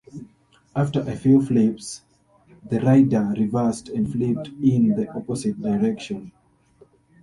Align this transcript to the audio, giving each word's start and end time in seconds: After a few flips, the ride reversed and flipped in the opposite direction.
After 0.75 1.01
a 1.01 1.15
few 1.15 1.45
flips, 1.45 2.01
the 2.67 2.79
ride 2.81 3.13
reversed 3.37 3.87
and 3.89 4.11
flipped 4.11 4.47
in 4.59 4.95
the 4.95 5.07
opposite 5.15 5.61
direction. 5.61 6.31